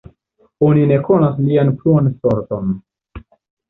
Oni 0.69 0.85
ne 0.93 0.97
konas 1.11 1.39
lian 1.43 1.71
pluan 1.79 2.13
sorton. 2.19 2.77